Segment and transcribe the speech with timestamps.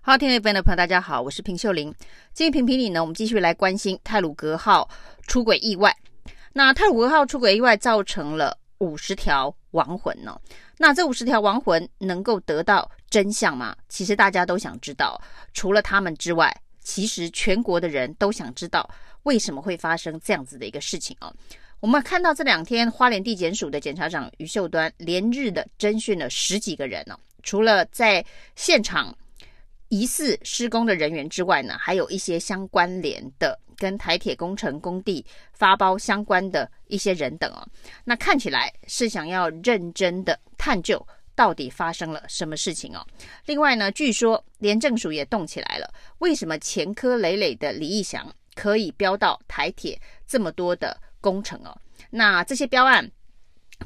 [0.00, 1.92] 好，听众朋友，大家好，我是平秀玲。
[2.32, 4.88] 今天评评理呢，我们继续来关心泰鲁格号
[5.26, 5.94] 出轨意外。
[6.52, 10.40] 那泰鲁格号出轨意外造成了五十条亡魂呢？
[10.78, 13.76] 那这五十条亡魂能够得到真相吗？
[13.88, 15.20] 其实大家都想知道。
[15.52, 18.88] 除了他们之外，其实全国的人都想知道
[19.24, 21.30] 为什么会发生这样子的一个事情哦。
[21.80, 29.14] 我们看到这两天花莲地检署的检察长于秀端连日的侦讯了十几个人呢，除了在现场。
[29.88, 37.66] 疑似施工的人员之外呢，还有一些相关联的跟台铁工程工地发包相关的一些人等哦。
[38.04, 41.04] 那看起来是想要认真的探究
[41.34, 43.06] 到底发生了什么事情哦。
[43.46, 51.74] 另外呢，据说廉政署也动起来了，为什么前科累累的李义祥可以标到台铁这么多的工程哦？
[52.10, 53.10] 那这些标案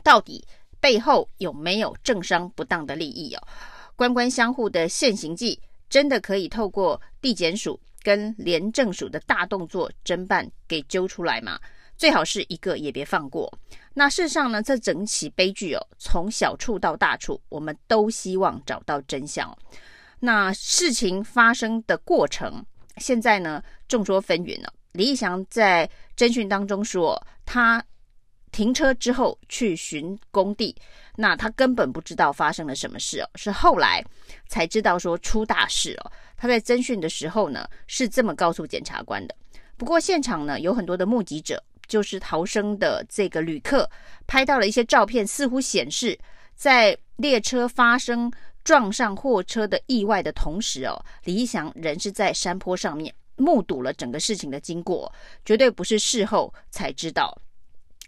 [0.02, 0.44] 到底
[0.80, 3.46] 背后有没有政商不当的利益哦？
[3.94, 5.60] 官官相护的现行记。
[5.92, 11.61] 真的可以透过地检署跟廉政署的大动作侦办给揪出来吗？
[11.98, 13.53] 最好是一个也别放过。
[13.92, 19.55] 那事实上呢，这整起悲剧哦，从小处到大处，我们都希望找到真相。
[20.19, 22.64] 那事情发生的过程，
[22.97, 24.72] 现在呢众说纷纭了。
[24.92, 27.84] 李义祥在侦讯当中说，他。
[28.53, 30.77] 停车之后去巡工地，
[31.17, 34.05] 那他根本不知道发生了什么事哦，是后来
[34.47, 36.12] 才知道说出大事哦。
[36.36, 39.34] 他在侦讯的时候呢，是这么告诉检察官的。
[39.77, 43.89] 不过现场呢有很多的目击者，就是逃生的这个旅客
[44.27, 46.19] 拍到了一些照片，似乎显示
[46.55, 48.31] 在列车发生
[48.62, 55.11] 撞上货车的意外的同时哦，李义祥人是在山坡上面目睹了整个事情的经过，
[55.44, 57.37] 绝对不是事后才知道。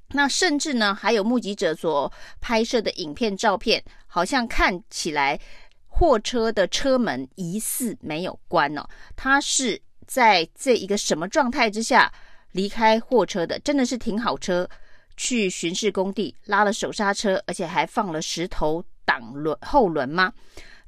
[0.08, 5.40] 那甚至呢，还有目击者所拍摄的影片、照片，好像看起来
[5.86, 8.86] 货车的车门疑似没有关哦。
[9.16, 12.12] 他是在这一个什么状态之下
[12.52, 13.58] 离开货车的？
[13.60, 14.68] 真的是停好车
[15.16, 20.32] 去巡视工地，拉了手刹车，而且还放了石头挡轮后轮吗？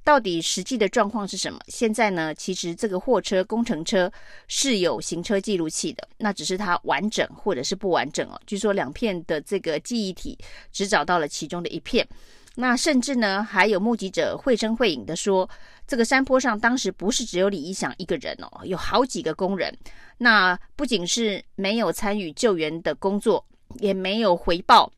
[0.07, 1.59] 到底实际的状况是什么？
[1.67, 4.09] 现在呢，其实这个货车工程车
[4.47, 8.41] 是有行车记录器的，那只是它完整或者是不完整哦。
[8.47, 10.39] 据说两片的这个记忆体
[10.71, 12.07] 只找到了其中的一片。
[12.55, 15.51] 那甚至呢，还有目击者绘声绘影的说，
[15.89, 19.77] 这个山坡上当时不是只有李义祥一个人哦，有好几个工人。
[20.19, 23.45] 那不仅是没有参与救援的工作，
[23.81, 24.89] 也没有回报。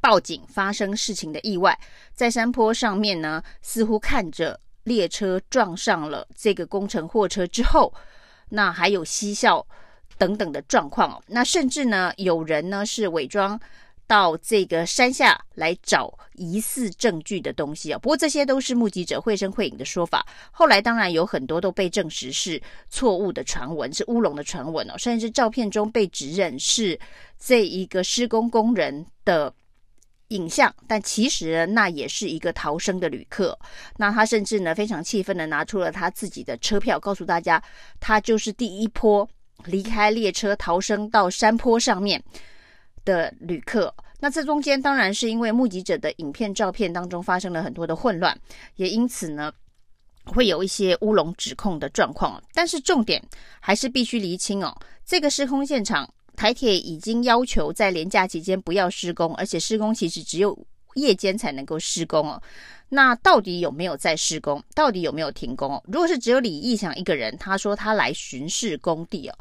[0.00, 1.78] 报警发生事情的意外，
[2.12, 7.92] 在山坡上面呢，似乎看着列车撞上了这个工程货车之后，
[8.50, 9.66] 那还有嬉笑
[10.18, 11.22] 等等的状况哦。
[11.26, 13.58] 那甚至呢，有人呢是伪装
[14.06, 17.98] 到这个山下来找疑似证据的东西哦。
[17.98, 24.94] 不过这些都是目击者绘声绘影的说法，后来当然有很多都被证实是错误的传闻，是乌龙的传闻哦。
[24.98, 27.00] 甚至照片中被指认是
[27.38, 29.54] 这一个施工工人的。
[30.28, 33.58] 影像，但其实那也是一个逃生的旅客。
[33.96, 37.62] 那他甚至呢非常气愤的拿出了他自己的车票，告诉大家
[38.00, 39.28] 他就是第一波
[39.66, 42.22] 离开列车逃生到山坡上面
[43.04, 43.94] 的旅客。
[44.20, 48.36] 那这中间当然是因为目击者的影片、照片当中发生了很多的混乱，
[48.76, 49.52] 也因此呢
[50.24, 52.42] 会有一些乌龙指控的状况。
[52.54, 53.22] 但是重点
[53.60, 54.74] 还是必须厘清哦，
[55.04, 56.08] 这个施工现场。
[56.36, 60.56] 台铁已经要求在连假期间不要施工，而且施工其实只有
[60.94, 62.42] 夜间才能够施工哦。
[62.88, 64.62] 那到底有没有在施工？
[64.74, 65.82] 到底有没有停工哦？
[65.86, 69.38] 如果是只有李义祥一个人，他说他来巡视工地哦，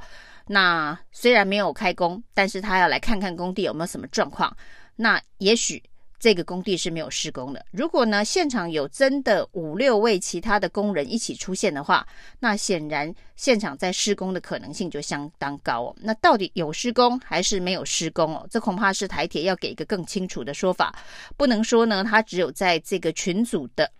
[0.47, 4.55] 那虽然没有开工，但是他要来看看工地有没有什么状况，
[4.95, 5.83] 那也许。
[6.23, 7.65] 这个工地是没有施工的。
[7.71, 12.07] 如果呢，现场有真的五六位其他的工人一起出现的话，
[12.39, 15.95] 那显然现场在施工的可能性就相当高哦。
[15.99, 18.47] 那到底有施工还是没有施工哦？
[18.49, 20.97] 这恐怕是台铁要给一个更清楚的说法。
[21.35, 23.91] 不能说呢，他只有在这个群组的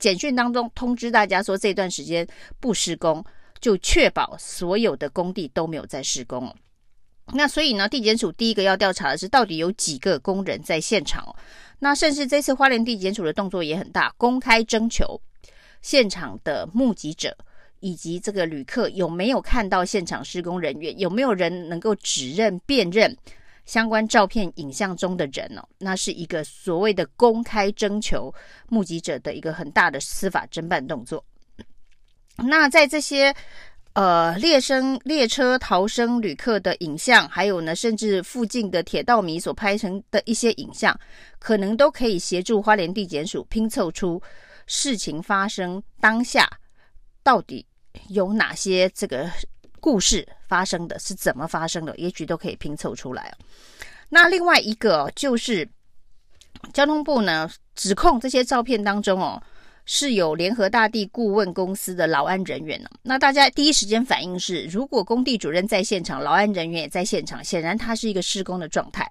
[0.00, 2.26] 简讯当中通知大家说这段时间
[2.58, 3.24] 不施工，
[3.60, 6.56] 就确保所有的工地都没有在施工哦。
[7.32, 11.34] 那所以呢，地检署第一个要调查的是到底有几个工人在现场。
[11.78, 15.20] 那甚至这次花莲地检署的动作也很大，公开征求
[15.80, 17.36] 现场的目击者
[17.78, 23.16] 以及这个旅客有没有看到现场施工人员，有没有人能够指认辨认
[23.64, 25.62] 相关照片影像中的人哦。
[25.78, 28.34] 那是一个所谓的公开征求
[28.68, 31.24] 目击者的一个很大的司法侦办动作。
[32.36, 33.34] 那在这些。
[33.94, 40.98] 呃，列生列车逃生旅客的影像，还有呢，甚至附近的铁道迷所拍成的一些影像，
[41.40, 44.22] 可能都可以协助花莲地检署拼凑出
[44.66, 46.48] 事情发生当下
[47.24, 47.66] 到底
[48.08, 49.28] 有哪些这个
[49.80, 53.34] 故事发生的，是怎么发生的，也许都可以拼凑出来。
[54.08, 55.68] 那另外一个就是
[56.72, 59.42] 交通部呢，指控这些照片当中哦，
[59.92, 62.88] 是有联合大地顾问公司的劳安人员呢。
[63.02, 69.10] 那大家第一时间反应是，如果工地主任在现场，劳安人员也在现场，显然他是一个施工的状态。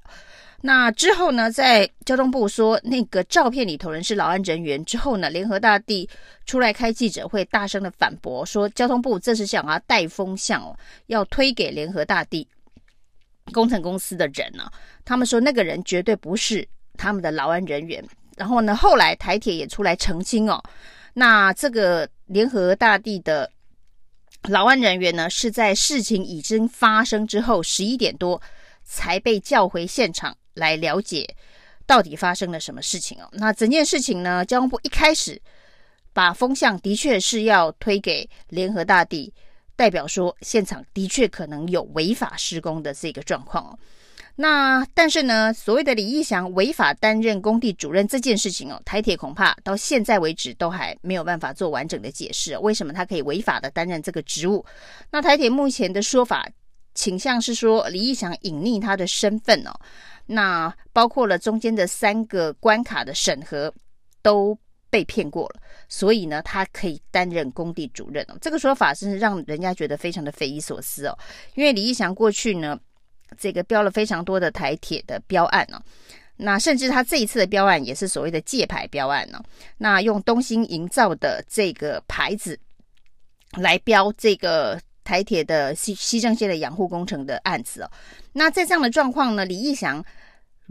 [0.61, 6.09] 那之后呢，在交通部说那个照片里头人是劳安人员之后呢，联合大地
[6.45, 10.73] 出来开记者会，大声的反驳说，交通部这是想要带风向哦，
[11.07, 12.47] 要推给联合大地。
[13.51, 14.63] 工程公司的人呢、
[15.03, 16.65] 他们说那个人绝对不是
[16.95, 18.01] 他们的劳安人员。
[18.39, 20.63] 然后呢，后来台铁也出来澄清哦，
[21.13, 23.51] 那这个联合大地的
[24.44, 28.41] 劳安人员呢，是在事情已经发生之后十一点多
[28.86, 31.27] 才被叫回现场来了解
[31.86, 33.27] 到底发生了什么事情哦。
[33.33, 35.42] 那整件事情呢，交通部一开始
[36.13, 39.33] 把风向的确是要推给联合大地。
[39.75, 43.80] 代表说，现场的确可能有违法施工的这个状况哦。
[44.41, 54.65] 那但是呢，所谓的李义祥违法担任工地主任这件事情哦，台铁恐怕到现在为止都还没有办法做完整的解释，为什么他可以违法的担任这个职务？
[55.12, 56.47] 那台铁目前的说法
[56.95, 59.71] 倾向是说，李义祥隐匿他的身份哦。
[60.27, 63.74] 那包括了中间的三个关卡的审核
[64.21, 64.57] 都。
[64.92, 68.35] 被骗过了，所以呢，他可以担任工地主任哦。
[68.42, 71.15] 这个说法是让人家觉得非常的匪夷所思哦。
[71.53, 72.75] 因为李义祥过去呢，
[73.37, 75.81] 这个标了非常多的台铁的标案哦，
[76.37, 79.41] 那甚至他这一次的标案也是所谓的借牌标案呢。
[79.77, 82.59] 那用东兴营造的这个牌子
[83.57, 87.91] 来标这个台铁的西西正线的养护工程的案子哦。
[88.33, 90.03] 那在这样的状况呢，李义祥。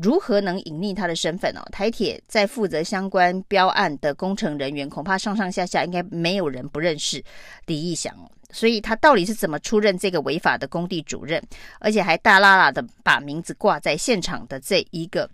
[0.00, 1.68] 如何能隐匿他的身份哦？
[1.72, 7.20] 台铁在负责相关标案的工程人员，恐怕上上下下应该没有人不认识
[7.66, 8.30] 李义祥哦。
[8.50, 11.42] 所以他到底是怎么出任这个违法的工地主任，
[11.80, 15.28] 而且还大剌剌的把名字挂在现场的这一个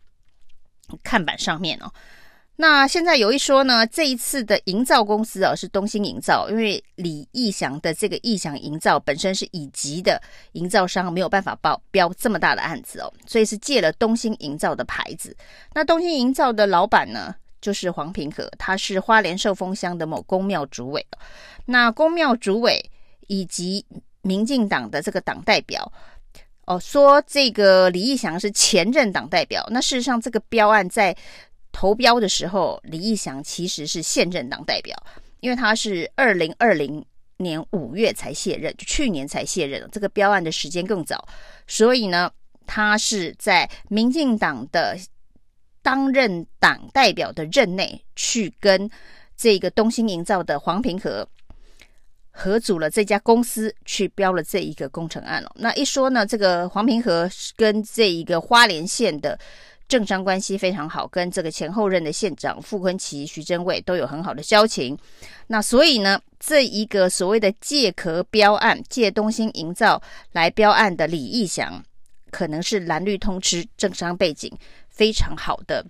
[1.03, 1.93] 看板上面哦？
[2.57, 10.23] 那现在有一说呢，这一次的营造公司啊是东兴营造，因为李义祥的这个义祥营造本身是乙级的
[10.53, 15.37] 营造商，没有办法报标这么大的案子哦，所以是借了东兴营造的牌子。
[15.73, 21.05] 那东兴营造的老板呢，就是黄平和，他是花莲寿丰乡的某宫庙主委。
[21.67, 22.89] 那宫庙主委
[23.29, 23.85] 以及
[24.23, 25.91] 民进党的这个党代表
[26.67, 29.67] 哦，说这个李义祥是前任党代表。
[29.71, 31.17] 那事实上，这个标案在。
[31.77, 34.97] 投标的时候，李义祥其实是现任党代表，
[35.41, 37.05] 因为他是二零二零
[37.39, 41.27] 年五月才卸任，就去年才卸任，这个标案的时间更早，
[41.67, 42.31] 所以呢，
[42.65, 44.97] 他是在民进党的
[45.83, 48.89] 当任党代表的任内，去跟
[49.37, 51.29] 这个东兴营造的黄平和
[52.35, 55.51] 合组了这家公司，去标了这一个工程案了。
[55.57, 59.39] 那一说呢，这个黄平和跟这一个花莲县的。
[59.87, 64.97] 政商关系非常好，跟这个前后任的县长傅昆萁、徐榛蔚都有很好的交情。
[65.49, 70.03] 那所以呢，这一个所谓的借壳标案，借东兴营造
[70.33, 71.85] 来标案的李义祥，
[72.31, 74.51] 可能是蓝绿通吃、政商背景
[74.89, 75.85] 非常好的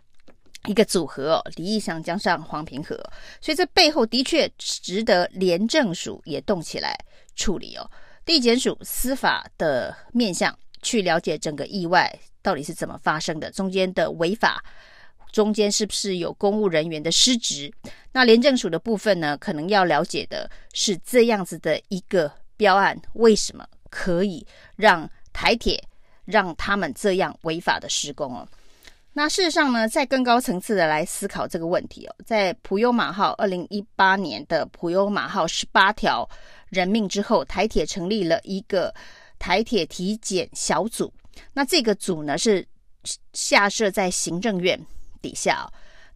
[0.67, 1.43] 一个组合哦。
[1.57, 2.95] 李义祥加上黄平和，
[3.41, 6.97] 所以这背后的确值得廉政署也动起来
[7.35, 7.91] 处理哦。
[8.25, 12.19] 地检署司法的面向去了解整个意外。
[12.43, 13.51] 到底是怎么发生的？
[13.51, 14.63] 中间的违法，
[15.33, 17.73] 中间是不是有公务人员的失职？
[18.13, 19.35] 那廉政署的部分呢？
[19.39, 25.83] 可能要了解的是这样子的一个标案，为什么可以让台铁
[26.27, 28.47] 让他们这样违法的施工哦？
[29.17, 36.29] 那事实上呢，在更高层次的来思考这个问题哦，在普悠玛号二零一八年的普悠玛号十八条
[36.69, 38.93] 人命之后，台铁成立了一个
[39.39, 41.13] 台铁体检小组。
[41.53, 42.67] 那这个组呢，是
[43.33, 44.79] 下设在行政院
[45.23, 45.65] 底下，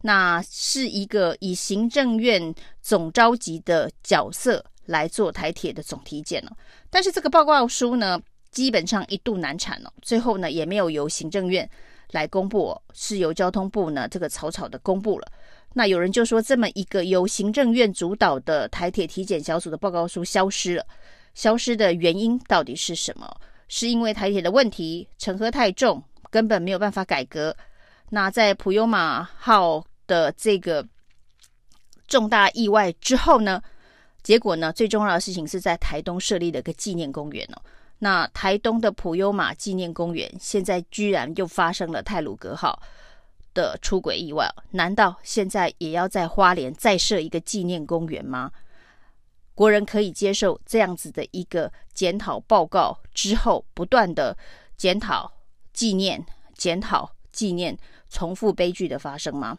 [0.01, 6.51] 那是一个以行政院总召集的角色来做台铁的总体检哦。
[6.89, 8.19] 但是这个报告书呢，
[8.51, 11.69] 基本上一度难产哦，最后呢也没有由行政院
[12.11, 15.27] 来公布，是由交通部呢这个草草的公布了。
[15.73, 20.85] 那有人就说，这么一个由行政院主导的台铁体检小组的报告书消失了，
[21.35, 23.29] 消失的原因到底是什么？
[23.67, 27.55] 是因为台铁的问题，承荷太重，根本没有办法改革。
[28.09, 30.83] 那在普悠玛号的这个
[32.07, 33.61] 重大意外之后呢，
[34.23, 37.61] 结果呢，最重要的事情是在台东设立了一个纪念公园哦。
[37.99, 42.81] 那台东的普悠玛纪念公园现在居然又发生了泰鲁格号
[43.53, 48.51] 的出轨意外，难道现在也要在花莲再设一个纪念公园吗？
[49.53, 54.37] 国人可以接受这样子的一个检讨报告之后，不断的
[54.77, 55.29] 检讨、
[55.73, 56.25] 纪念、
[56.55, 57.77] 检讨、纪念，
[58.09, 59.57] 重复悲剧的发生吗？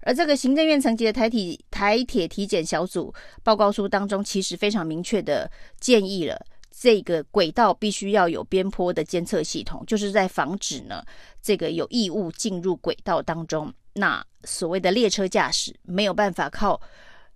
[0.00, 3.12] 而这个行政院层级的台体台铁体检小组
[3.42, 6.40] 报告书当中，其实非常明确的建议了，
[6.76, 11.02] 这个轨道必须要有边坡的监测系统，就是在防止呢
[11.40, 13.72] 这个有异物进入轨道当中。
[13.94, 16.80] 那所谓的列车驾驶没有办法靠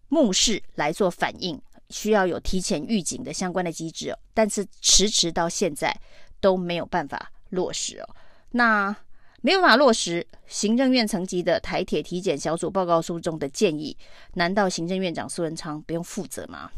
[0.09, 4.18] 目视来做反应，需要有提前预警的相关的机制哦。
[4.35, 5.97] 但是迟迟到现在
[6.40, 8.09] 都没有办法落实哦。
[8.50, 8.95] 那
[9.40, 13.97] 没有办法落实行政院层级的台铁体检小组报告书中的建议，
[14.35, 16.68] 难道行政院长苏贞昌不用负责吗？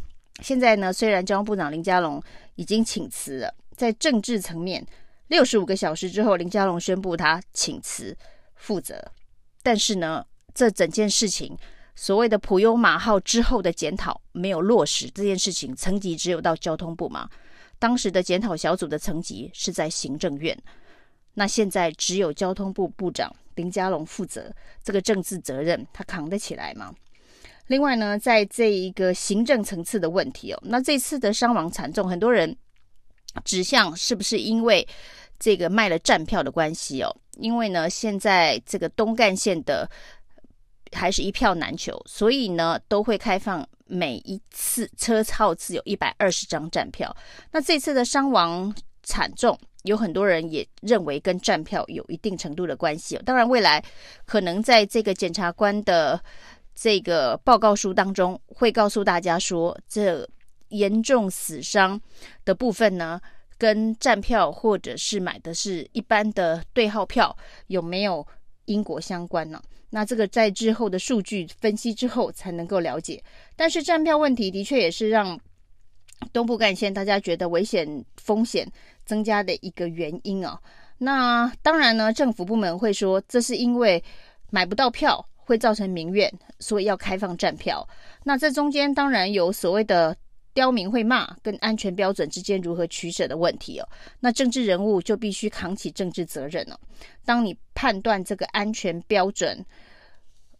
[0.42, 2.22] 现在呢，虽然交通部长林佳龙
[2.54, 4.84] 已经请辞了，在政治层面，
[5.28, 8.16] 六十五个小时之后，林佳龙宣布他请辞
[8.54, 9.12] 负责，
[9.62, 11.56] 但是呢，这整件事情
[11.94, 17.28] 所谓的普悠马号之后的检讨没有落实，这件事情层级只有到交通部嘛？
[17.78, 20.56] 当时的检讨小组的层级是在行政院。
[21.34, 26.92] 那现在只有交通部部长林佳龙负责这个政治责任，他扛得起来吗？
[27.70, 32.54] 另外呢，在这一个行政层次的问题哦，那这次的伤亡惨重，很多人
[33.44, 34.84] 指向是不是因为
[35.38, 37.16] 这个卖了站票的关系哦？
[37.38, 39.88] 因为呢，现在这个东干线的
[40.90, 47.16] 还是一票难求，所以呢，都会开放每一次车号次有一百二十张站票。
[47.52, 48.74] 那这次的伤亡
[49.04, 49.56] 惨重。
[49.84, 53.18] 有很多人也认为跟站票有一定程度的关系。
[53.24, 53.82] 当然，未来
[54.26, 56.20] 可能在这个检察官的
[56.74, 60.28] 这个报告书当中，会告诉大家说，这
[60.68, 62.00] 严重死伤
[62.44, 63.20] 的部分呢，
[63.58, 67.36] 跟站票或者是买的是一般的对号票
[67.66, 68.26] 有没有
[68.66, 69.60] 因果相关呢？
[69.90, 73.22] 那这个在之后的数据分析之后才能够了解。
[73.56, 75.38] 但是站票问题的确也是让
[76.32, 78.70] 东部干线大家觉得危险风险
[79.04, 80.56] 增加的一个原因哦，
[80.98, 84.02] 那当然呢，政府部门会说这是因为
[84.50, 87.84] 买不到票会造成民怨，所以要开放站票。
[88.22, 90.16] 那这中间当然有所谓的
[90.54, 93.88] 刁民会骂跟安全标准之间如何取舍的问题哦。
[94.20, 96.78] 那政治人物就必须扛起政治责任哦。
[97.24, 99.66] 当你判断这个安全标准，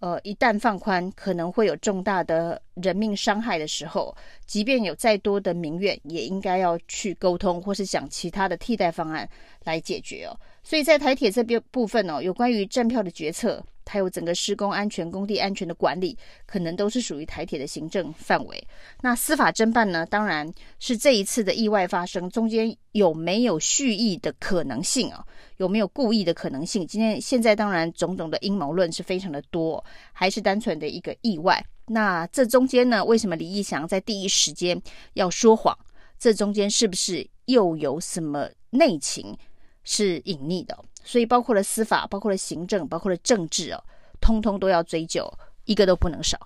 [0.00, 4.12] 呃，一旦放宽，可能会有重大的人命伤害的时候，
[4.44, 9.28] 即便有再多的民怨，也应该要去沟通，或是想其他的替代方案
[9.62, 10.35] 来解决哦。
[10.64, 13.64] 所以在台铁这边部分哦，有关于站票的决策。
[13.87, 18.69] 还有整个施工安全、工地安全的管理，可能都是属于台铁的行政范围。
[19.03, 20.07] 那司法侦办呢？
[20.07, 25.27] 当然是这一次的意外发生中间有没有蓄意的可能性啊？
[25.57, 26.87] 有没有故意的可能性？
[26.87, 31.61] 今天现在当然种种的阴谋论是非常的多，还是单纯的一个意外？
[31.87, 33.05] 那这中间呢？
[33.05, 34.81] 为什么李义祥在第一时间
[35.15, 35.77] 要说谎？
[36.17, 39.37] 这中间是不是又有什么内情
[39.83, 40.79] 是隐匿的？
[41.02, 43.83] 所以，包括了司法，包括了行政，包括了政治哦，
[44.21, 45.33] 通通都要追究，
[45.64, 46.38] 一个都不能少。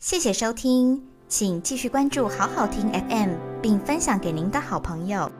[0.00, 5.30] 谢谢收听，请继续关注好好听 FM，并分享给您的好朋友。